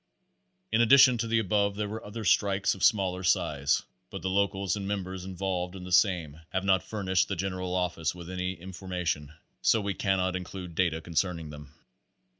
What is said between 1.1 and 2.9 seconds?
to the above there were other strikes of